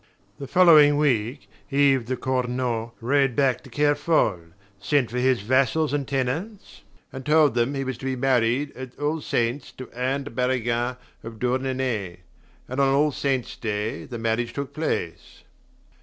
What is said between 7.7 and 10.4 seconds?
he was to be married at All Saints to Anne de